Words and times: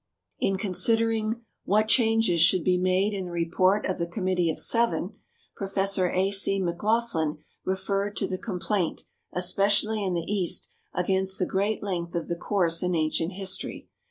In 0.39 0.57
considering 0.57 1.43
"What 1.63 1.87
Changes 1.87 2.41
Should 2.41 2.63
be 2.63 2.75
Made 2.79 3.13
in 3.13 3.25
the 3.25 3.31
Report 3.31 3.85
of 3.85 3.99
the 3.99 4.07
Committee 4.07 4.49
of 4.49 4.59
Seven?" 4.59 5.19
Professor 5.55 6.09
A. 6.09 6.31
C. 6.31 6.59
McLaughlin 6.59 7.37
referred 7.63 8.17
to 8.17 8.25
the 8.25 8.39
complaint, 8.39 9.03
especially 9.31 10.03
in 10.03 10.15
the 10.15 10.25
East, 10.27 10.71
against 10.91 11.37
the 11.37 11.45
great 11.45 11.83
length 11.83 12.15
of 12.15 12.29
the 12.29 12.35
course 12.35 12.81
in 12.81 12.95
ancient 12.95 13.33
history. 13.33 13.89